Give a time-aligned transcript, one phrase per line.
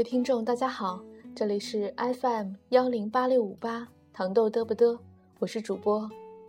[0.00, 1.04] 各位听众，大家好，
[1.36, 4.98] 这里是 FM 幺零八六五八糖豆嘚不嘚，
[5.38, 6.08] 我是主播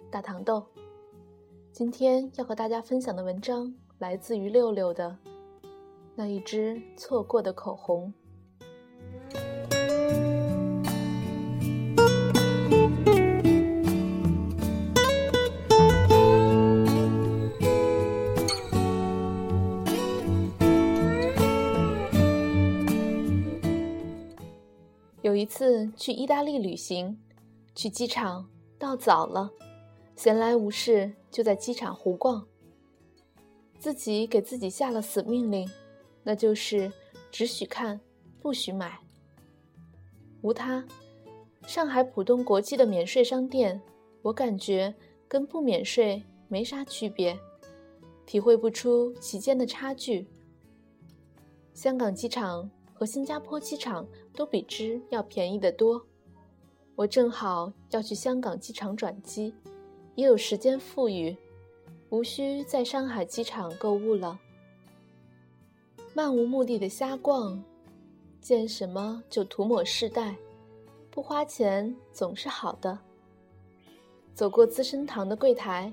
[0.09, 0.65] 大糖豆。
[1.73, 5.17] 今天要和大家分享的文章来自于六六的
[6.15, 8.13] 那一支错过的口红。
[25.41, 27.19] 一次去意大利旅行，
[27.73, 28.47] 去机场
[28.77, 29.49] 到早了，
[30.15, 32.45] 闲来无事就在机场胡逛。
[33.79, 35.67] 自己给自己下了死命令，
[36.21, 36.91] 那就是
[37.31, 37.99] 只许看，
[38.39, 38.99] 不许买。
[40.43, 40.85] 无他，
[41.65, 43.81] 上海浦东国际的免税商店，
[44.21, 44.93] 我感觉
[45.27, 47.35] 跟不免税没啥区别，
[48.27, 50.27] 体会不出其间的差距。
[51.73, 52.69] 香港机场。
[53.01, 56.05] 和新加坡机场都比之要便宜得多。
[56.95, 59.53] 我正好要去香港机场转机，
[60.15, 61.35] 也有时间富裕，
[62.09, 64.39] 无需在上海机场购物了。
[66.13, 67.63] 漫无目的的瞎逛，
[68.41, 70.35] 见什么就涂抹试戴，
[71.09, 72.99] 不花钱总是好的。
[74.33, 75.91] 走过资生堂的柜台，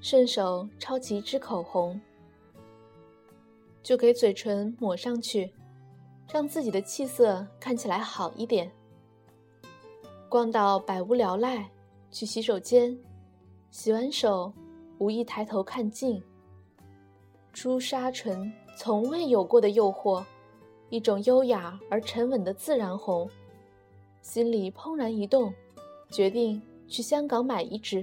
[0.00, 2.00] 顺手抄起一支口红，
[3.82, 5.52] 就给嘴唇抹上去。
[6.30, 8.70] 让自己的气色看起来好一点。
[10.28, 11.70] 逛到百无聊赖，
[12.10, 12.98] 去洗手间，
[13.70, 14.52] 洗完手，
[14.98, 16.22] 无意抬头看镜。
[17.52, 20.24] 朱砂唇从未有过的诱惑，
[20.88, 23.28] 一种优雅而沉稳的自然红，
[24.22, 25.52] 心里怦然一动，
[26.10, 28.02] 决定去香港买一支。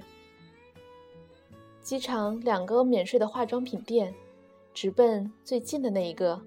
[1.81, 4.13] 机场两个免税的化妆品店，
[4.71, 6.39] 直奔最近的那一个。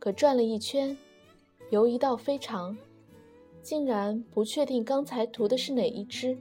[0.00, 0.96] 可转了一圈，
[1.68, 2.74] 犹一道非常，
[3.62, 6.36] 竟然不确定刚才涂的是哪一支。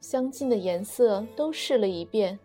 [0.00, 2.36] 相近的颜色都试了一遍，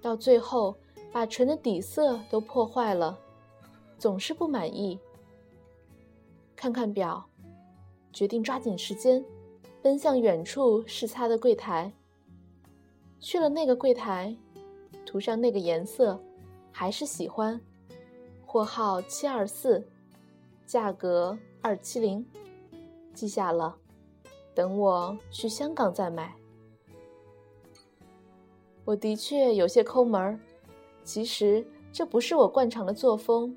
[0.00, 0.74] 到最后
[1.12, 3.18] 把唇的底色都破坏了，
[3.98, 4.98] 总是不满意。
[6.56, 7.22] 看看表，
[8.14, 9.22] 决定抓紧时间，
[9.82, 11.92] 奔向远处试擦的柜台。
[13.20, 14.34] 去了那个柜台，
[15.04, 16.18] 涂上那个颜色，
[16.72, 17.60] 还是喜欢。
[18.50, 19.86] 货号七二四，
[20.64, 22.24] 价格二七零，
[23.12, 23.76] 记下了，
[24.54, 26.34] 等我去香港再买。
[28.86, 30.40] 我的确有些抠门儿，
[31.04, 33.54] 其实这不是我惯常的作风。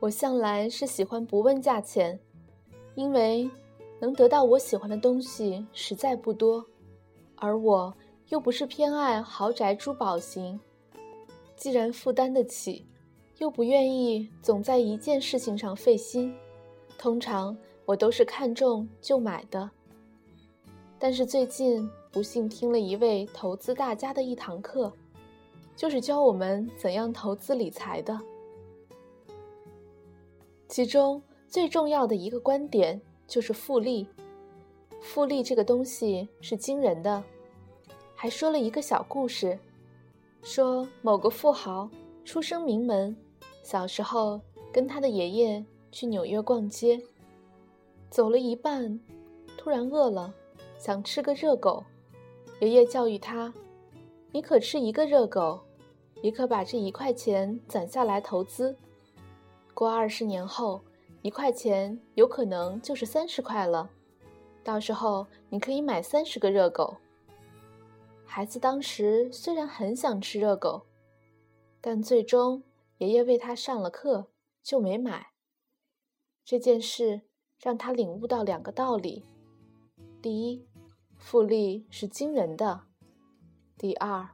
[0.00, 2.18] 我向来是喜欢不问价钱，
[2.96, 3.48] 因为
[4.00, 6.66] 能得到我喜欢的东西实在不多，
[7.36, 7.94] 而我
[8.30, 10.58] 又不是偏爱豪宅珠宝型，
[11.54, 12.84] 既然负担得起。
[13.38, 16.34] 又不愿意总在一件事情上费心，
[16.98, 19.70] 通常我都是看中就买的。
[20.98, 24.92] 但是最近不幸听了一位投资大家的一堂课，
[25.76, 28.18] 就是教我们怎样投资理财的。
[30.66, 34.04] 其中最重要的一个观点就是复利，
[35.00, 37.22] 复利这个东西是惊人的。
[38.16, 39.56] 还说了一个小故事，
[40.42, 41.88] 说某个富豪
[42.24, 43.16] 出生名门。
[43.68, 44.40] 小时候
[44.72, 45.62] 跟他的爷爷
[45.92, 46.98] 去纽约逛街，
[48.08, 48.98] 走了一半，
[49.58, 50.32] 突然饿了，
[50.78, 51.84] 想吃个热狗。
[52.60, 53.52] 爷爷教育他
[54.32, 55.60] ：“你可吃一个热狗，
[56.22, 58.74] 也可把这一块钱攒下来投资。
[59.74, 60.80] 过二十年后，
[61.20, 63.90] 一块钱有可能就是三十块了，
[64.64, 66.96] 到时候你可以买三十个热狗。”
[68.24, 70.80] 孩子当时虽然很想吃热狗，
[71.82, 72.62] 但最终。
[72.98, 74.28] 爷爷为他上了课，
[74.62, 75.28] 就没买。
[76.44, 77.22] 这件事
[77.60, 79.24] 让他领悟到两个道理：
[80.20, 80.66] 第一，
[81.16, 82.80] 复利是惊人的；
[83.76, 84.28] 第二，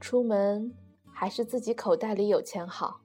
[0.00, 0.74] 出门
[1.12, 3.02] 还是自己口袋里有钱好。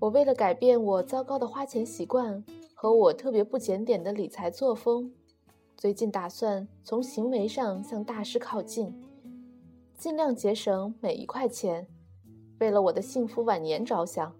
[0.00, 2.44] 我为了改变我糟糕的花钱习惯
[2.74, 5.14] 和我特别不检点的理财作风，
[5.76, 8.92] 最近打算从行为上向大师靠近，
[9.96, 11.86] 尽量节省每一块钱。
[12.64, 14.34] 为了我的幸福晚年着想，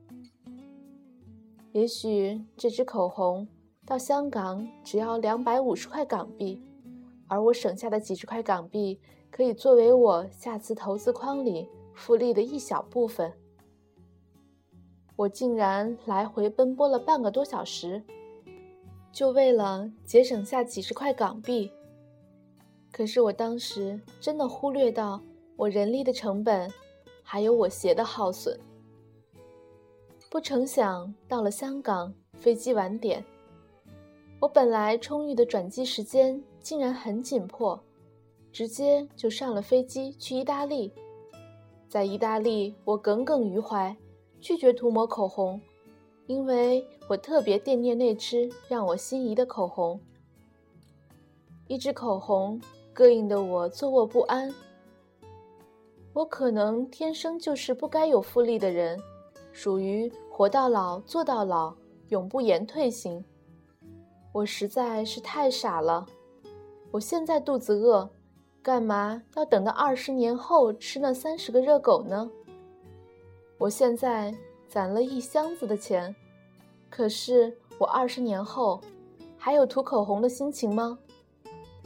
[1.73, 3.47] 也许这支口红
[3.85, 6.59] 到香港只要两百五十块港币，
[7.29, 8.99] 而我省下的几十块港币
[9.31, 13.31] 可以作为我下次投资框里复利的一小部分。
[15.17, 18.03] 我竟然来回奔波了半个多小时，
[19.13, 21.71] 就为了节省下几十块港币。
[22.91, 25.21] 可是我当时真的忽略到
[25.57, 26.73] 我人力的成本。
[27.27, 28.57] 还有我鞋的耗损，
[30.31, 33.25] 不成想到了香港，飞机晚点。
[34.39, 37.83] 我本来充裕的转机时间竟然很紧迫，
[38.53, 40.93] 直接就上了飞机去意大利。
[41.89, 43.97] 在意大利，我耿耿于怀，
[44.41, 45.61] 拒绝涂抹口红，
[46.27, 49.99] 因为我特别惦念那支让我心仪的口红。
[51.67, 52.61] 一支口红
[52.95, 54.55] 膈应的我坐卧不安。
[56.15, 58.97] 我可能天生就是不该有复利的人，
[59.53, 61.75] 属于活到老做到老，
[62.09, 63.25] 永不言退型。
[64.31, 66.07] 我实在是太傻了。
[66.93, 68.09] 我现在肚子饿，
[68.63, 72.31] 干嘛要等到二十年后吃那三十个热狗呢？
[73.59, 74.33] 我现在
[74.69, 76.15] 攒了一箱子的钱，
[76.89, 78.81] 可是我二十年后
[79.37, 80.97] 还有涂口红的心情吗？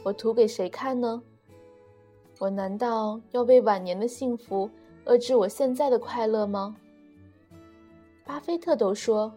[0.03, 1.23] 我涂给谁看呢？
[2.39, 4.69] 我难道要为晚年的幸福
[5.05, 6.73] 遏制我现在的快乐吗？
[8.25, 9.29] 巴菲特都说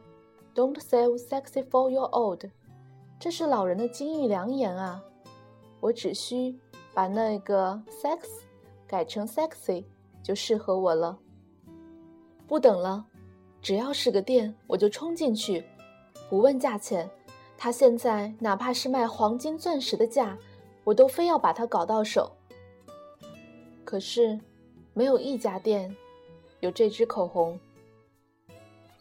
[0.54, 2.44] ：“Don't save sexy for your old。”
[3.18, 5.02] 这是老人的金玉良言啊！
[5.80, 6.56] 我只需
[6.94, 8.20] 把那个 “sex”
[8.86, 9.84] 改成 “sexy”，
[10.22, 11.18] 就适合我了。
[12.46, 13.04] 不等了，
[13.60, 15.64] 只要是个店，我就冲进去，
[16.30, 17.10] 不问价钱。
[17.58, 20.38] 他现在哪怕是卖黄金钻石的价。
[20.84, 22.32] 我都非要把它搞到手，
[23.92, 24.40] 可是
[24.94, 25.94] 没有一家店
[26.60, 27.60] 有这支口红。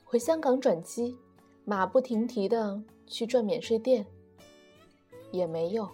[0.04, 1.16] 回香港转机，
[1.64, 2.78] 马不停蹄的
[3.08, 4.06] 去转免税店，
[5.32, 5.90] 也没有。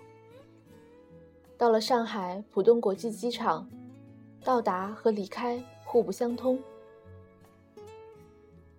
[1.60, 3.70] 到了上海浦东国际机场，
[4.44, 6.60] 到达和离开互不相通。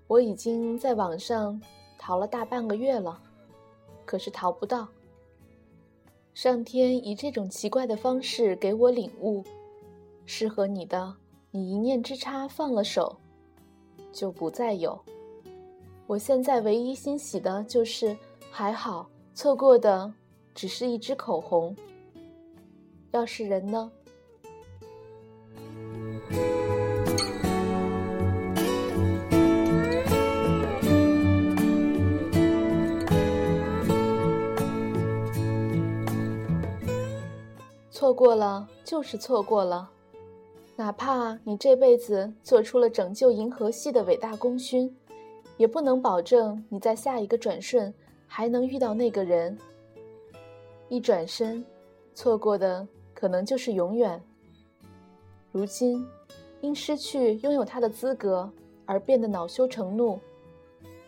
[0.09, 1.63] 我已经在网上
[1.97, 3.23] 淘了大半个月了，
[4.05, 4.89] 可是淘不到。
[6.35, 9.45] 上天以这种奇怪的方式给我领悟，
[10.31, 11.17] 适合你的，
[11.51, 13.17] 你一念之差放了手，
[14.13, 15.01] 就不再有。
[16.07, 18.15] 我现在唯一欣喜的就是，
[18.51, 20.13] 还好错过的
[20.55, 21.75] 只是一支口红。
[23.13, 23.91] 要是人呢？
[37.91, 39.91] 错过了就是错过了，
[40.79, 44.97] 哪怕你这辈子做出了拯救银河系的伟大功勋，
[45.57, 47.93] 也不能保证你在下一个转瞬
[48.29, 49.59] 还能遇到那个人。
[50.89, 51.67] 一转身，
[52.15, 54.23] 错过的可能就是永远。
[55.51, 56.07] 如今，
[56.61, 58.49] 因失去拥有他的资格
[58.87, 60.21] 而变得恼羞成怒，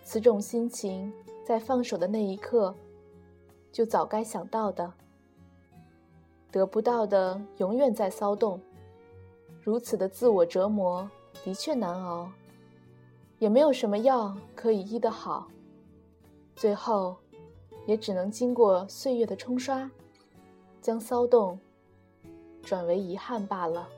[0.03, 1.13] 此种心情
[1.47, 2.75] 在放手的那一刻，
[3.71, 4.93] 就早该想到的。
[6.51, 8.61] 得不到的永远在骚动，
[9.63, 11.09] 如此的自我折磨
[11.45, 12.31] 的确难熬，
[13.39, 15.47] 也没有什么药可以医得好，
[16.57, 17.17] 最后
[17.87, 19.91] 也只能经过岁月的冲刷，
[20.81, 21.59] 将骚动
[22.63, 23.89] 转为遗憾罢了。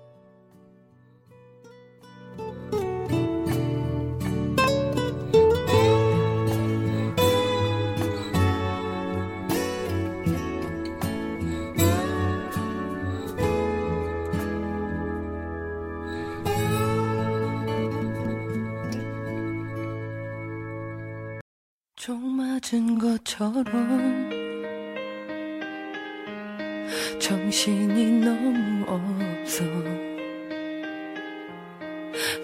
[22.05, 23.65] 총 맞은 것처럼
[27.21, 29.63] 정신이 너무 없어.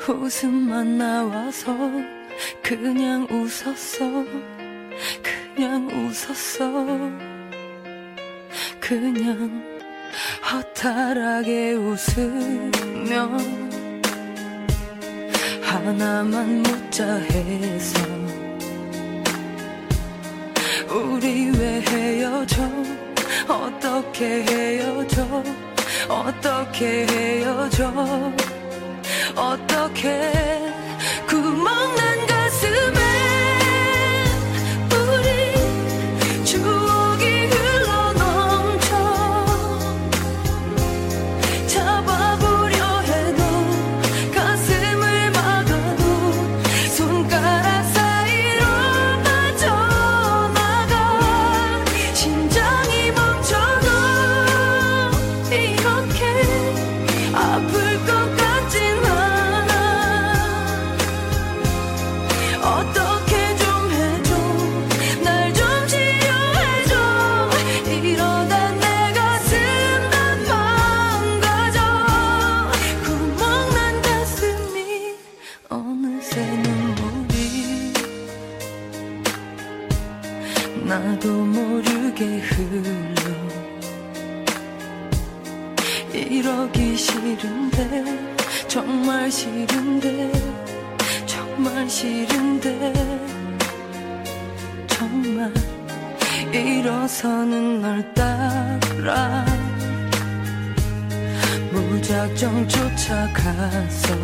[0.08, 1.76] 웃음만 나와서
[2.62, 4.24] 그냥 웃었어.
[5.56, 6.86] 그냥 웃었어.
[8.78, 9.60] 그냥
[10.52, 13.28] 허탈하게 웃으며
[15.64, 18.07] 하나만 묻자 해서
[20.90, 22.62] 우리 왜 헤어져?
[23.46, 25.42] 어떻게 헤어져?
[26.08, 27.92] 어떻게 헤어져?
[29.36, 30.67] 어떻게
[55.88, 56.20] 그렇게
[57.32, 57.72] 아플
[58.04, 59.68] 것 같지만
[62.62, 64.30] 어떻게 좀 해줘.
[65.24, 66.92] 날좀 치료해줘.
[68.02, 69.56] 이러다 내 가슴
[70.10, 70.14] 다
[70.52, 71.78] 망가져
[73.04, 73.40] 구멍
[73.74, 74.76] 난 가슴이
[75.70, 77.92] 어느새 눈물이
[80.84, 83.57] 나도 모르게 흘러.
[86.18, 88.04] 이러기 싫은데
[88.66, 90.32] 정말 싫은데
[91.26, 92.92] 정말 싫은데
[94.88, 95.52] 정말
[96.52, 99.44] 일어서는 널 따라
[101.72, 104.14] 무작정 쫓아가서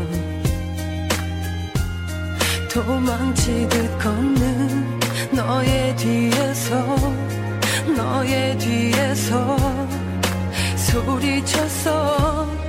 [2.72, 6.96] 도망치듯 걷는 너의 뒤에서
[7.96, 9.93] 너의 뒤에서
[10.94, 12.63] 소리쳐서